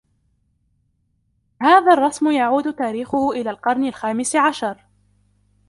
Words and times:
هذا 1.61 1.93
الرسم 1.93 2.31
يعود 2.31 2.73
تاريخه 2.75 3.31
الى 3.31 3.49
القرن 3.49 3.85
الخامس 3.87 4.35
عشر. 4.35 4.85